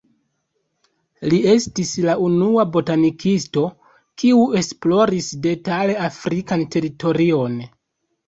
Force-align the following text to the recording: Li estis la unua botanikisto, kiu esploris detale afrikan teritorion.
Li 1.31 1.37
estis 1.51 1.89
la 2.05 2.13
unua 2.27 2.63
botanikisto, 2.77 3.65
kiu 4.23 4.41
esploris 4.61 5.29
detale 5.45 5.99
afrikan 6.09 6.65
teritorion. 6.77 7.63